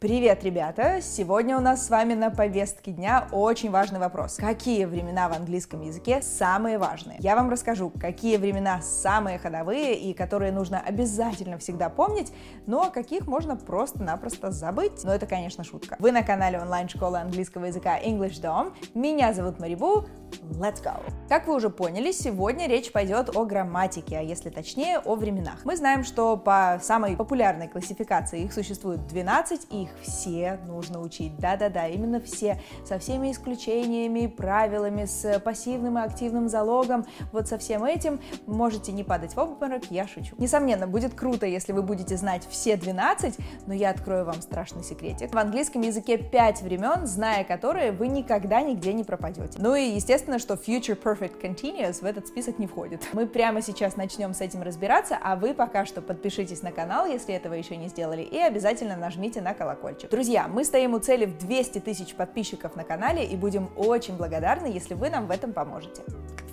[0.00, 1.00] Привет, ребята!
[1.02, 4.36] Сегодня у нас с вами на повестке дня очень важный вопрос.
[4.36, 7.16] Какие времена в английском языке самые важные?
[7.18, 12.32] Я вам расскажу, какие времена самые ходовые и которые нужно обязательно всегда помнить,
[12.68, 15.02] но о каких можно просто-напросто забыть.
[15.02, 15.96] Но это, конечно, шутка.
[15.98, 18.72] Вы на канале онлайн-школы английского языка English Dom.
[18.94, 20.06] Меня зовут Марибу.
[20.42, 21.00] Let's go!
[21.28, 25.64] Как вы уже поняли, сегодня речь пойдет о грамматике, а если точнее, о временах.
[25.64, 31.36] Мы знаем, что по самой популярной классификации их существует 12, и их все нужно учить.
[31.38, 37.06] Да-да-да, именно все, со всеми исключениями, правилами, с пассивным и активным залогом.
[37.32, 40.34] Вот со всем этим можете не падать в обморок, я шучу.
[40.38, 45.34] Несомненно, будет круто, если вы будете знать все 12, но я открою вам страшный секретик.
[45.34, 49.58] В английском языке 5 времен, зная которые, вы никогда нигде не пропадете.
[49.60, 53.02] Ну и естественно, что Future Perfect Continuous в этот список не входит.
[53.12, 57.34] Мы прямо сейчас начнем с этим разбираться, а вы пока что подпишитесь на канал, если
[57.34, 60.10] этого еще не сделали, и обязательно нажмите на колокольчик колокольчик.
[60.10, 64.66] Друзья, мы стоим у цели в 200 тысяч подписчиков на канале и будем очень благодарны,
[64.66, 66.02] если вы нам в этом поможете.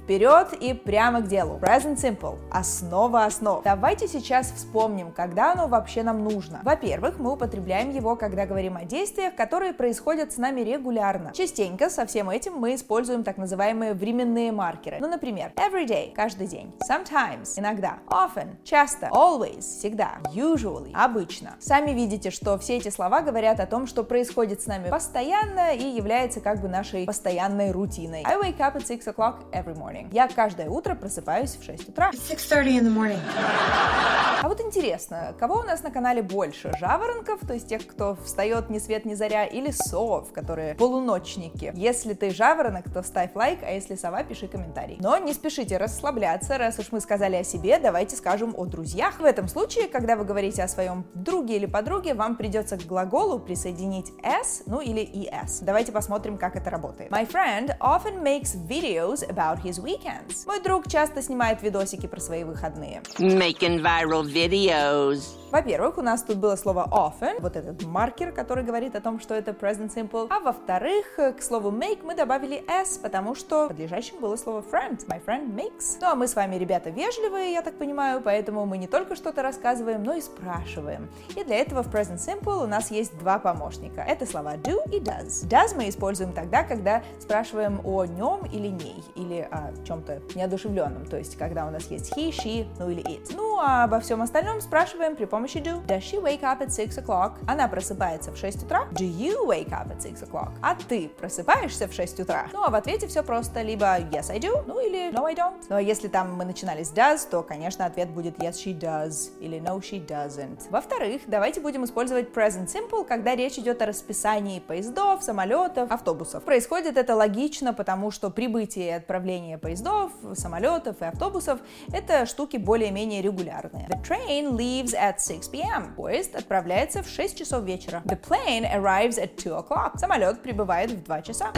[0.06, 1.58] Вперед и прямо к делу.
[1.58, 2.38] Present Simple.
[2.52, 3.64] Основа основ.
[3.64, 6.60] Давайте сейчас вспомним, когда оно вообще нам нужно.
[6.62, 11.34] Во-первых, мы употребляем его, когда говорим о действиях, которые происходят с нами регулярно.
[11.34, 14.98] Частенько со всем этим мы используем так называемые временные маркеры.
[15.00, 21.56] Ну, например, every day, каждый день, sometimes, иногда, often, часто, always, всегда, usually, обычно.
[21.60, 25.84] Сами видите, что все эти слова говорят о том, что происходит с нами постоянно и
[25.84, 28.22] является как бы нашей постоянной рутиной.
[28.24, 30.10] I wake up at 6 o'clock every morning morning.
[30.12, 32.12] Я каждое утро просыпаюсь в 6 утра.
[32.12, 34.35] 6.30 in the morning.
[34.42, 36.72] А вот интересно, кого у нас на канале больше?
[36.78, 41.72] Жаворонков, то есть тех, кто встает ни свет ни заря, или сов, которые полуночники?
[41.76, 44.98] Если ты жаворонок, то ставь лайк, а если сова, пиши комментарий.
[45.00, 49.20] Но не спешите расслабляться, раз уж мы сказали о себе, давайте скажем о друзьях.
[49.20, 53.40] В этом случае, когда вы говорите о своем друге или подруге, вам придется к глаголу
[53.40, 55.64] присоединить s, ну или es.
[55.64, 57.12] Давайте посмотрим, как это работает.
[57.12, 60.46] My friend often makes videos about his weekends.
[60.46, 63.02] Мой друг часто снимает видосики про свои выходные.
[63.18, 65.38] Making viral videos.
[65.52, 69.34] Во-первых, у нас тут было слово often, вот этот маркер, который говорит о том, что
[69.34, 70.28] это present simple.
[70.30, 75.08] А во-вторых, к слову make мы добавили s, потому что подлежащим было слово friend.
[75.08, 75.98] My friend makes.
[76.02, 79.44] Ну а мы с вами, ребята, вежливые, я так понимаю, поэтому мы не только что-то
[79.44, 81.10] рассказываем, но и спрашиваем.
[81.36, 84.02] И для этого в present simple у нас есть два помощника.
[84.02, 85.48] Это слова do и does.
[85.48, 91.18] Does мы используем тогда, когда спрашиваем о нем или ней, или о чем-то неодушевленном, то
[91.18, 93.34] есть когда у нас есть he, she, ну или it.
[93.36, 95.86] Ну а обо всем остальном спрашиваем при помощи do.
[95.86, 97.34] Does she wake up at 6 o'clock?
[97.48, 98.88] Она просыпается в 6 утра.
[98.92, 100.52] Do you wake up at 6 o'clock?
[100.62, 102.48] А ты просыпаешься в 6 утра?
[102.54, 105.64] Ну а в ответе все просто, либо yes I do, ну или no I don't.
[105.70, 109.32] Ну а если там мы начинали с does, то, конечно, ответ будет yes she does
[109.40, 110.70] или no she doesn't.
[110.70, 116.44] Во-вторых, давайте будем использовать present simple, когда речь идет о расписании поездов, самолетов, автобусов.
[116.44, 121.60] Происходит это логично, потому что прибытие и отправление поездов, самолетов и автобусов—
[121.94, 123.88] это штуки более-менее регулярные.
[123.88, 125.96] The train leaves at 6 p.m.
[125.96, 128.04] Поезд отправляется в 6 часов вечера.
[128.06, 129.98] The plane arrives at 2 o'clock.
[129.98, 131.52] Самолет прибывает в 2 часа.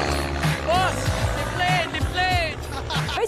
[0.65, 1.06] Давайте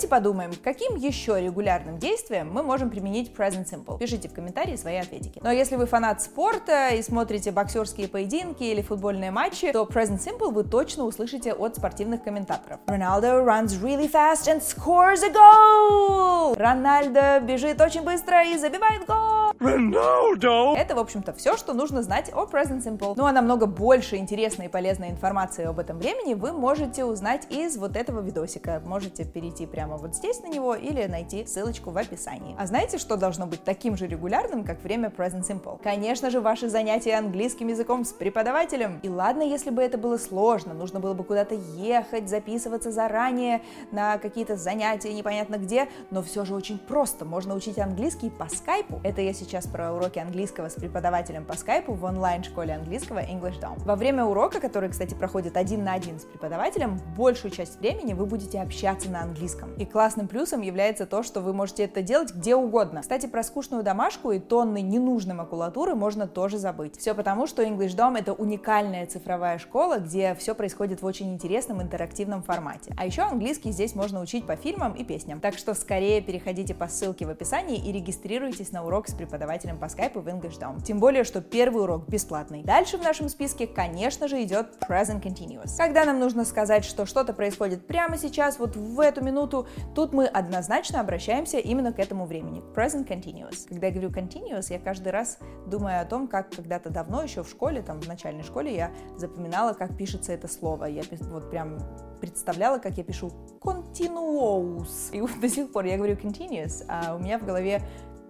[0.09, 3.97] подумаем, каким еще регулярным действием мы можем применить present simple.
[3.97, 5.39] Пишите в комментарии свои ответики.
[5.43, 10.51] Но если вы фанат спорта и смотрите боксерские поединки или футбольные матчи, то present simple
[10.51, 12.79] вы точно услышите от спортивных комментаторов.
[12.87, 16.55] Ronaldo runs really fast and scores a goal!
[16.57, 19.51] Рональдо бежит очень быстро и забивает гол!
[19.59, 20.75] Ronaldo!
[20.75, 23.13] Это, в общем-то, все, что нужно знать о present simple.
[23.15, 27.77] Ну а намного больше интересной и полезной информации об этом времени вы можете узнать из
[27.77, 28.81] вот этого видосика.
[28.85, 32.55] Можете перейти прямо прямо вот здесь на него или найти ссылочку в описании.
[32.57, 35.81] А знаете, что должно быть таким же регулярным, как время Present Simple?
[35.83, 38.99] Конечно же, ваши занятия английским языком с преподавателем.
[39.03, 43.61] И ладно, если бы это было сложно, нужно было бы куда-то ехать, записываться заранее
[43.91, 47.25] на какие-то занятия непонятно где, но все же очень просто.
[47.25, 48.99] Можно учить английский по скайпу.
[49.03, 53.79] Это я сейчас про уроки английского с преподавателем по скайпу в онлайн-школе английского English Dom.
[53.85, 58.25] Во время урока, который, кстати, проходит один на один с преподавателем, большую часть времени вы
[58.25, 59.73] будете общаться на английском.
[59.75, 63.01] И классным плюсом является то, что вы можете это делать где угодно.
[63.01, 66.97] Кстати, про скучную домашку и тонны ненужной макулатуры можно тоже забыть.
[66.97, 71.81] Все потому, что English Dom— это уникальная цифровая школа, где все происходит в очень интересном
[71.81, 72.93] интерактивном формате.
[72.97, 75.39] А еще английский здесь можно учить по фильмам и песням.
[75.39, 79.89] Так что скорее переходите по ссылке в описании и регистрируйтесь на урок с преподавателем по
[79.89, 80.81] скайпу в English Dom.
[80.83, 82.63] Тем более, что первый урок бесплатный.
[82.63, 85.77] Дальше в нашем списке, конечно же, идет present continuous.
[85.77, 90.25] Когда нам нужно сказать, что что-то происходит прямо сейчас, вот в эту минуту, тут мы
[90.25, 92.61] однозначно обращаемся именно к этому времени.
[92.75, 93.67] Present continuous.
[93.67, 97.49] Когда я говорю continuous, я каждый раз думаю о том, как когда-то давно, еще в
[97.49, 100.85] школе, там в начальной школе, я запоминала, как пишется это слово.
[100.85, 101.77] Я вот прям
[102.19, 103.31] представляла, как я пишу
[103.61, 105.11] continuous.
[105.11, 107.81] И до сих пор я говорю continuous, а у меня в голове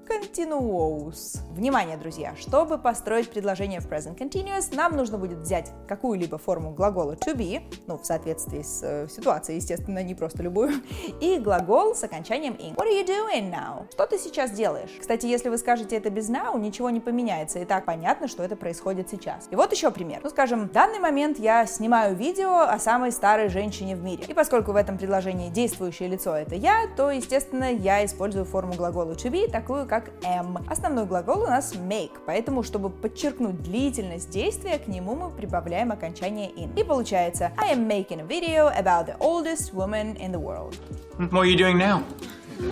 [0.10, 1.40] continuous.
[1.52, 2.34] Внимание, друзья!
[2.36, 7.62] Чтобы построить предложение в present continuous, нам нужно будет взять какую-либо форму глагола to be,
[7.86, 10.82] ну, в соответствии с э, ситуацией, естественно, не просто любую,
[11.22, 12.76] и глагол с окончанием ing.
[12.76, 13.86] What are you doing now?
[13.92, 14.90] Что ты сейчас делаешь?
[15.00, 18.56] Кстати, если вы скажете это без now, ничего не поменяется, и так понятно, что это
[18.56, 19.48] происходит сейчас.
[19.52, 20.22] И вот еще пример.
[20.24, 24.26] Ну, скажем, в данный момент я снимаю видео о самой старой женщине в мире.
[24.28, 29.12] И поскольку в этом предложении действующее лицо это я, то, естественно, я использую форму глагола
[29.12, 30.64] to be, такую как как am.
[30.70, 36.52] Основной глагол у нас make, поэтому, чтобы подчеркнуть длительность действия, к нему мы прибавляем окончание
[36.52, 36.80] in.
[36.80, 40.76] И получается I am making a video about the oldest woman in the world.
[41.18, 42.04] What are you doing now?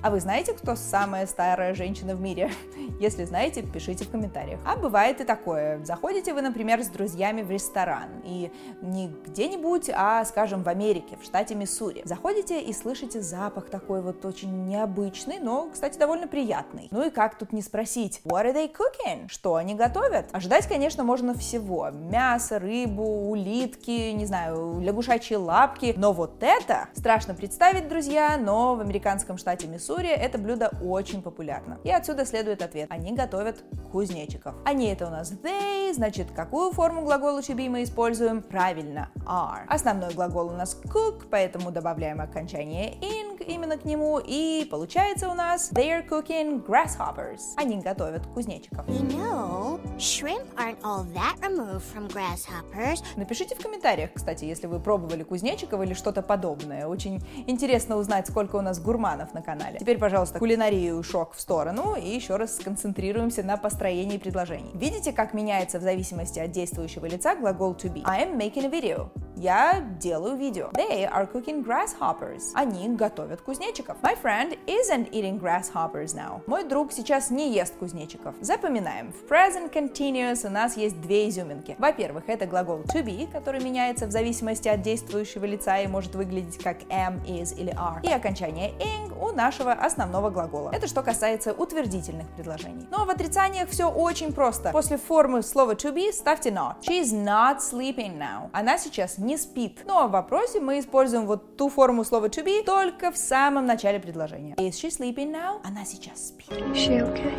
[0.02, 2.50] А вы знаете, кто самая старая женщина в мире?
[3.00, 4.60] Если знаете, пишите в комментариях.
[4.64, 5.82] А бывает и такое.
[5.84, 8.08] Заходите вы, например, с друзьями в ресторан.
[8.24, 8.52] И
[8.82, 12.02] не где-нибудь, а, скажем, в Америке, в штате Миссури.
[12.04, 16.88] Заходите и слышите запах такой вот очень необычный, но, кстати, довольно приятный.
[16.90, 18.20] Ну и как тут не спросить?
[18.24, 19.28] What are they cooking?
[19.28, 20.26] Что они готовят?
[20.32, 21.88] Ожидать, конечно, можно всего.
[21.90, 25.94] Мясо, рыбу, улитки, не знаю, лягушачьи лапки.
[25.96, 31.22] Но вот это страшно представить, друзья, но в американском штате Миссури Миссури это блюдо очень
[31.22, 31.78] популярно.
[31.84, 32.88] И отсюда следует ответ.
[32.90, 34.56] Они готовят кузнечиков.
[34.64, 38.42] Они это у нас they, значит, какую форму глагола be мы используем?
[38.42, 39.66] Правильно, are.
[39.68, 45.34] Основной глагол у нас cook, поэтому добавляем окончание ing именно к нему, и получается у
[45.34, 47.40] нас they are cooking grasshoppers.
[47.56, 48.84] Они готовят кузнечиков.
[48.88, 53.04] We know shrimp aren't all that removed from grasshoppers.
[53.16, 56.88] Напишите в комментариях, кстати, если вы пробовали кузнечиков или что-то подобное.
[56.88, 59.78] Очень интересно узнать, сколько у нас гурманов на канале канале.
[59.78, 64.72] Теперь, пожалуйста, кулинарию шок в сторону и еще раз сконцентрируемся на построении предложений.
[64.74, 68.02] Видите, как меняется в зависимости от действующего лица глагол to be?
[68.04, 69.10] I am making a video.
[69.36, 70.70] Я делаю видео.
[70.72, 72.42] They are cooking grasshoppers.
[72.54, 73.96] Они готовят кузнечиков.
[74.02, 76.42] My friend isn't eating grasshoppers now.
[76.46, 78.34] Мой друг сейчас не ест кузнечиков.
[78.40, 79.12] Запоминаем.
[79.12, 81.76] В present continuous у нас есть две изюминки.
[81.78, 86.58] Во-первых, это глагол to be, который меняется в зависимости от действующего лица и может выглядеть
[86.60, 88.00] как am, is или are.
[88.02, 90.70] И окончание ing у нашего основного глагола.
[90.72, 92.88] Это что касается утвердительных предложений.
[92.90, 94.70] Но в отрицаниях все очень просто.
[94.70, 96.76] После формы слова to be ставьте not.
[96.82, 98.50] She is not sleeping now.
[98.52, 99.82] Она сейчас не спит.
[99.86, 104.00] Но в вопросе мы используем вот ту форму слова to be только в самом начале
[104.00, 104.54] предложения.
[104.54, 105.60] Is she sleeping now?
[105.64, 106.50] Она сейчас спит.
[106.74, 107.34] She okay?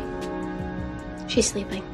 [1.26, 1.84] She's sleeping.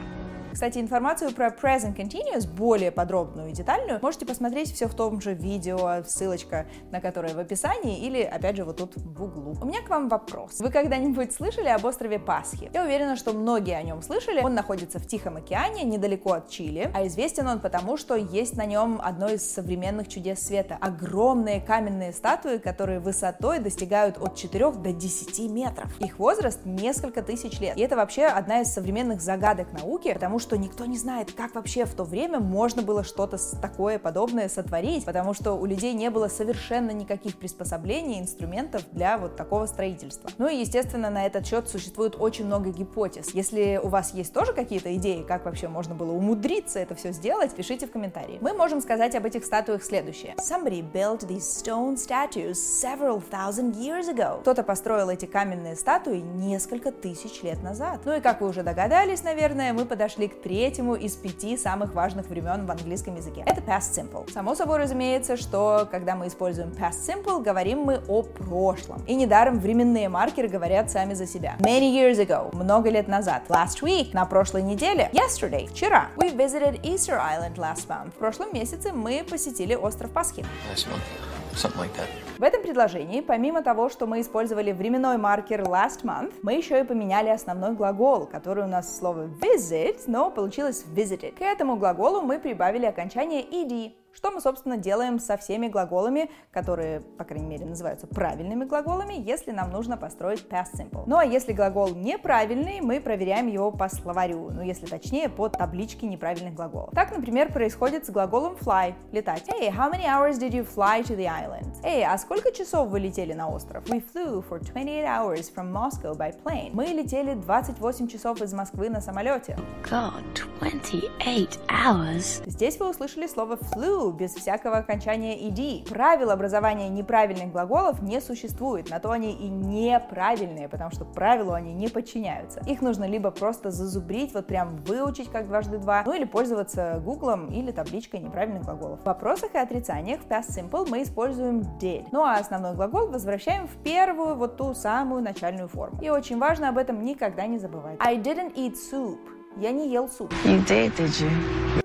[0.57, 5.35] Кстати, информацию про present continuous, более подробную и детальную, можете посмотреть все в том же
[5.35, 9.55] видео, ссылочка на которое в описании или, опять же, вот тут в углу.
[9.61, 10.59] У меня к вам вопрос.
[10.61, 12.71] Вы когда-нибудь слышали об острове Пасхи?
[12.73, 14.41] Я уверена, что многие о нем слышали.
[14.41, 18.65] Он находится в Тихом океане, недалеко от Чили, а известен он потому, что есть на
[18.65, 20.79] нем одно из современных чудес света.
[20.81, 26.01] Огромные каменные статуи, которые высотой достигают от 4 до 10 метров.
[26.01, 27.77] Их возраст несколько тысяч лет.
[27.77, 31.57] И это вообще одна из современных загадок науки, потому что что никто не знает, как
[31.57, 36.09] вообще в то время можно было что-то такое подобное сотворить, потому что у людей не
[36.09, 40.31] было совершенно никаких приспособлений, инструментов для вот такого строительства.
[40.39, 43.35] Ну и, естественно, на этот счет существует очень много гипотез.
[43.35, 47.53] Если у вас есть тоже какие-то идеи, как вообще можно было умудриться это все сделать,
[47.53, 48.39] пишите в комментарии.
[48.41, 50.37] Мы можем сказать об этих статуях следующее.
[50.39, 54.43] Somebody built these stone statues several thousand years ago.
[54.43, 58.03] Кто-то построил эти каменные статуи несколько тысяч лет назад.
[58.05, 62.29] Ну и как вы уже догадались, наверное, мы подошли к третьему из пяти самых важных
[62.29, 63.43] времен в английском языке.
[63.47, 64.31] Это past simple.
[64.33, 69.03] Само собой разумеется, что когда мы используем past simple, говорим мы о прошлом.
[69.07, 71.57] И недаром временные маркеры говорят сами за себя.
[71.59, 73.43] Many years ago, много лет назад.
[73.49, 75.11] Last week, на прошлой неделе.
[75.13, 76.09] Yesterday, вчера.
[76.17, 78.11] We visited Easter Island last month.
[78.11, 80.45] В прошлом месяце мы посетили остров Пасхи.
[80.75, 81.91] Something like.
[82.39, 86.85] В этом предложении, помимо того, что мы использовали временной маркер last month, мы еще и
[86.85, 91.33] поменяли основной глагол, который у нас слово visit, но получилось visited.
[91.39, 97.01] К этому глаголу мы прибавили окончание ed, Что мы, собственно, делаем со всеми глаголами, которые,
[97.01, 101.05] по крайней мере, называются правильными глаголами, если нам нужно построить past simple.
[101.07, 106.07] Ну а если глагол неправильный, мы проверяем его по словарю, ну если точнее, по табличке
[106.07, 106.95] неправильных глаголов.
[106.95, 109.47] Так, например, происходит с глаголом fly— летать.
[109.49, 111.67] Hey, how many hours did you fly to the island?
[111.85, 113.85] Эй, а сколько часов вы летели на остров?
[113.85, 116.71] We flew for 28 hours from Moscow by plane.
[116.73, 119.59] Мы летели 28 часов из Москвы на самолете.
[119.85, 120.25] God,
[120.59, 122.43] 28 hours?
[122.47, 125.89] Здесь вы услышали слово flew без всякого окончания ed.
[125.89, 131.73] Правил образования неправильных глаголов не существует, на то они и неправильные, потому что правилу они
[131.73, 132.61] не подчиняются.
[132.67, 137.49] Их нужно либо просто зазубрить, вот прям выучить как дважды два, ну или пользоваться гуглом
[137.49, 139.01] или табличкой неправильных глаголов.
[139.01, 142.07] В вопросах и отрицаниях в past simple мы используем did.
[142.13, 146.01] Ну а основной глагол возвращаем в первую, вот ту самую начальную форму.
[146.03, 147.97] И очень важно об этом никогда не забывать.
[148.01, 149.19] I didn't eat soup.
[149.59, 150.31] Я не ел суп.
[150.45, 151.31] You did, did you?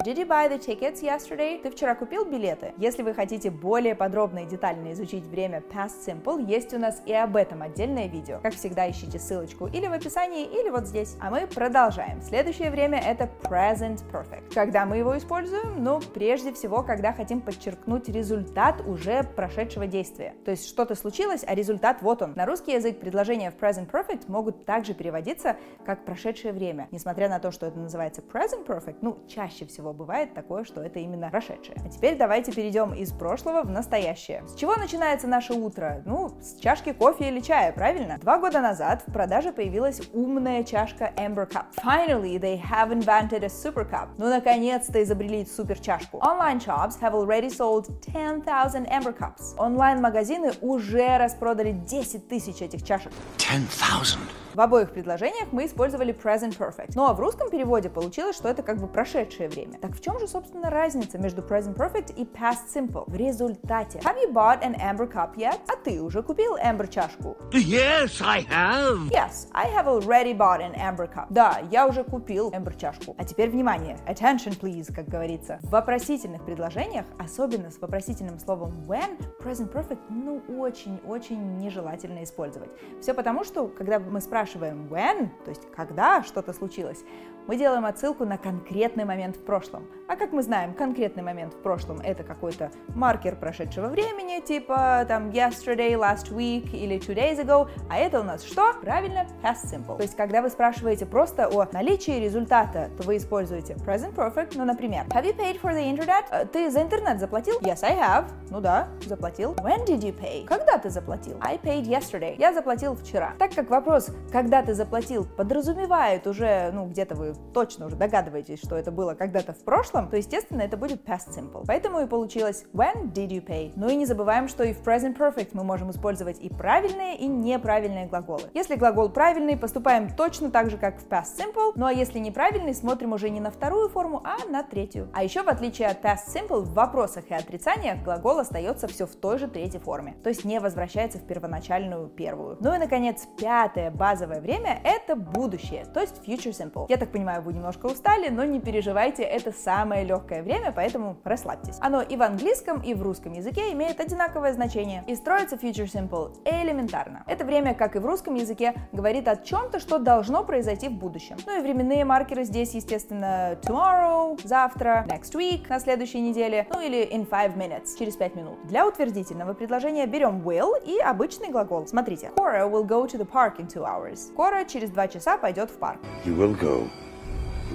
[0.03, 1.61] Did you buy the tickets yesterday?
[1.61, 2.73] Ты вчера купил билеты?
[2.77, 7.13] Если вы хотите более подробно и детально изучить время past simple, есть у нас и
[7.13, 8.39] об этом отдельное видео.
[8.41, 11.15] Как всегда, ищите ссылочку или в описании, или вот здесь.
[11.21, 12.21] А мы продолжаем.
[12.21, 14.53] Следующее время это present perfect.
[14.53, 15.81] Когда мы его используем?
[15.81, 20.33] Ну, прежде всего, когда хотим подчеркнуть результат уже прошедшего действия.
[20.43, 22.33] То есть что-то случилось, а результат вот он.
[22.35, 27.39] На русский язык предложения в present perfect могут также переводиться как прошедшее время, несмотря на
[27.39, 31.77] то, что это называется present perfect, ну, чаще всего бывает такое, что это именно прошедшее.
[31.86, 34.44] А теперь давайте перейдем из прошлого в настоящее.
[34.48, 36.01] С чего начинается наше утро?
[36.06, 38.18] Ну, с чашки кофе или чая, правильно?
[38.20, 41.65] Два года назад в продаже появилась умная чашка Amber Cup.
[41.84, 44.10] Finally, they have invented a super cup.
[44.18, 46.18] Ну, наконец-то изобрели супер чашку.
[46.18, 49.56] Online shops have already sold 10,000 Amber Cups.
[49.58, 53.12] Онлайн-магазины уже распродали 10 тысяч этих чашек.
[53.38, 54.20] 10,000.
[54.53, 56.91] В обоих предложениях мы использовали present perfect.
[56.96, 59.79] Ну а в русском переводе получилось, что это как бы прошедшее время.
[59.79, 63.10] Так в чем же, собственно, разница между present perfect и past simple?
[63.10, 64.00] В результате.
[64.00, 65.60] Have you bought an amber cup yet?
[65.70, 67.38] А ты уже купил amber чашку?
[67.51, 69.10] Yes, I have.
[69.10, 71.27] Yes, I have already bought an amber cup.
[71.29, 73.15] Да, я уже купил amber чашку.
[73.17, 73.98] А теперь внимание.
[74.05, 75.60] Attention, please, как говорится.
[75.62, 82.70] В вопросительных предложениях, особенно с вопросительным словом when, present perfect, ну, очень-очень нежелательно использовать.
[83.00, 87.03] Все потому, что, когда мы спрашиваем спрашиваем when, то есть когда что-то случилось,
[87.48, 89.86] мы делаем отсылку на конкретный момент в прошлом.
[90.07, 95.29] А как мы знаем, конкретный момент в прошлом это какой-то маркер прошедшего времени, типа там
[95.29, 98.74] yesterday, last week или two days ago, а это у нас что?
[98.81, 99.95] Правильно, past simple.
[99.95, 104.65] То есть, когда вы спрашиваете просто о наличии результата, то вы используете present perfect, ну,
[104.65, 106.25] например, have you paid for the internet?
[106.31, 107.60] Э, Ты за интернет заплатил?
[107.62, 108.25] Yes, I have.
[108.50, 109.53] Ну да, заплатил.
[109.55, 110.45] When did you pay?
[110.45, 111.38] Когда ты заплатил?
[111.39, 112.36] I paid yesterday.
[112.38, 113.33] Я заплатил вчера.
[113.39, 118.75] Так как вопрос, когда ты заплатил, подразумевает уже, ну, где-то вы точно уже догадываетесь, что
[118.75, 121.63] это было когда-то в прошлом, то, естественно, это будет past simple.
[121.67, 123.71] Поэтому и получилось when did you pay.
[123.75, 127.27] Ну и не забываем, что и в present perfect мы можем использовать и правильные, и
[127.27, 128.43] неправильные глаголы.
[128.53, 132.73] Если глагол правильный, поступаем точно так же, как в past simple, ну а если неправильный,
[132.73, 135.09] смотрим уже не на вторую форму, а на третью.
[135.13, 139.15] А еще, в отличие от past simple, в вопросах и отрицаниях глагол остается все в
[139.15, 142.57] той же третьей форме, то есть не возвращается в первоначальную первую.
[142.59, 146.85] Ну и, наконец, пятое базовое время— это будущее, то есть future simple.
[146.89, 151.77] Я так понимаю, вы немножко устали, но не переживайте, это самое легкое время, поэтому расслабьтесь.
[151.81, 155.03] Оно и в английском, и в русском языке имеет одинаковое значение.
[155.07, 157.23] И строится future simple элементарно.
[157.27, 161.37] Это время, как и в русском языке, говорит о чем-то, что должно произойти в будущем.
[161.45, 167.07] Ну и временные маркеры здесь, естественно, tomorrow, завтра, next week, на следующей неделе, ну или
[167.11, 168.57] in five minutes, через пять минут.
[168.67, 171.87] Для утвердительного предложения берем will и обычный глагол.
[171.87, 174.33] Смотрите, Cora will go to the park in two hours.
[174.35, 175.99] Кора через два часа пойдет в парк.
[176.25, 176.87] You will go.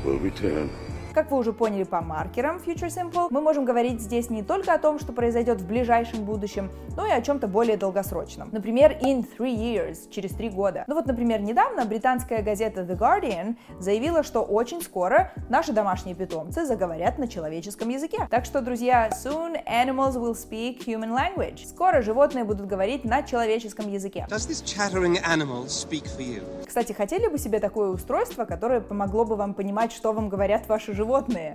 [0.06, 0.85] Will return.
[1.16, 4.78] Как вы уже поняли по маркерам Future Simple, мы можем говорить здесь не только о
[4.78, 8.50] том, что произойдет в ближайшем будущем, но и о чем-то более долгосрочном.
[8.52, 10.84] Например, in three years, через три года.
[10.86, 16.66] Ну вот, например, недавно британская газета The Guardian заявила, что очень скоро наши домашние питомцы
[16.66, 18.28] заговорят на человеческом языке.
[18.30, 21.66] Так что, друзья, soon animals will speak human language.
[21.66, 24.26] Скоро животные будут говорить на человеческом языке.
[24.28, 26.42] Does this chattering animal speak for you?
[26.66, 30.92] Кстати, хотели бы себе такое устройство, которое помогло бы вам понимать, что вам говорят ваши
[30.92, 31.05] животные?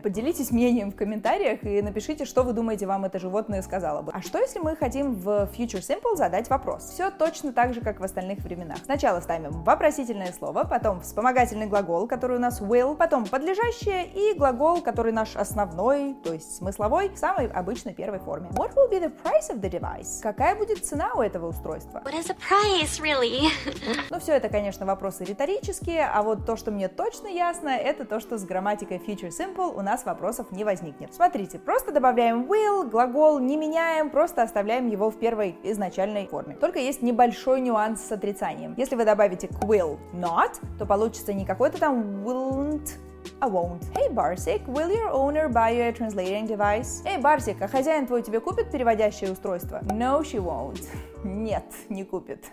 [0.04, 4.12] Поделитесь мнением в комментариях и напишите, что вы думаете, вам это животное сказала бы.
[4.14, 6.90] А что, если мы хотим в Future Simple задать вопрос?
[6.90, 8.78] Все точно так же, как в остальных временах.
[8.84, 14.82] Сначала ставим вопросительное слово, потом вспомогательный глагол, который у нас will, потом подлежащее и глагол,
[14.82, 18.50] который наш основной, то есть смысловой, в самой обычной первой форме.
[18.52, 20.22] What will be the price of the device?
[20.22, 22.02] Какая будет цена у этого устройства?
[22.06, 23.50] What is the price, really?
[24.10, 28.20] Ну, все это, конечно, вопросы риторические, а вот то, что мне точно ясно, это то,
[28.20, 31.16] что с грамматикой Future Simple у нас вопросов не возникнет.
[31.16, 36.56] Смотрите, просто добавляем will, глагол не меняем, просто оставляем его в первой изначальной форме.
[36.56, 38.76] Только есть небольшой нюанс с отрицанием.
[38.78, 42.92] Если вы добавите will not, то получится не какой-то там willn't,
[43.40, 43.82] а won't.
[43.96, 47.02] Hey, Barсик, will your owner buy you a translating device?
[47.06, 49.80] Эй, Барсик, а хозяин твой тебе купит переводящее устройство?
[49.86, 50.88] No, she won't.
[51.24, 52.52] Нет, не купит.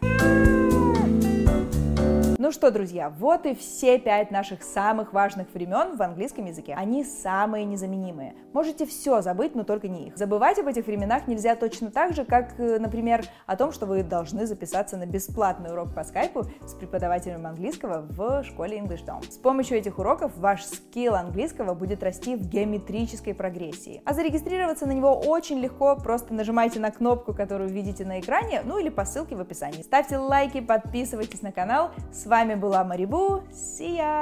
[2.41, 6.73] Ну что, друзья, вот и все пять наших самых важных времен в английском языке.
[6.79, 8.37] Они самые незаменимые.
[8.53, 10.17] Можете все забыть, но только не их.
[10.17, 14.05] Забывать об этих временах нельзя точно так же, как, э, например, о том, что вы
[14.05, 19.29] должны записаться на бесплатный урок по скайпу с преподавателем английского в школе English Dom.
[19.29, 24.01] С помощью этих уроков ваш скилл английского будет расти в геометрической прогрессии.
[24.05, 28.79] А зарегистрироваться на него очень легко, просто нажимайте на кнопку, которую видите на экране, ну
[28.79, 29.83] или по ссылке в описании.
[29.83, 31.91] Ставьте лайки, подписывайтесь на канал.
[32.13, 33.43] С вами была Марибу.
[33.79, 34.19] Ya!